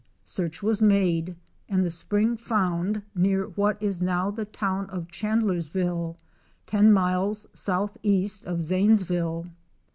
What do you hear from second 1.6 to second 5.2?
and the spring found near what is now the town of